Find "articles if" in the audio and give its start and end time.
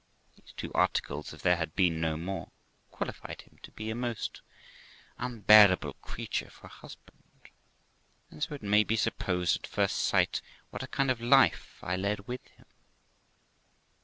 0.73-1.43